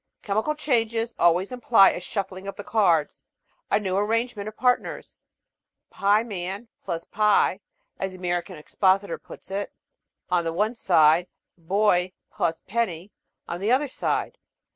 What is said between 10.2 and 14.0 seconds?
"on the one side; Boy + penny on the other